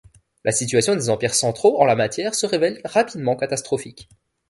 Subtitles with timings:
[0.43, 4.09] La situation des empires centraux en la matière se révèle rapidement catastrophique.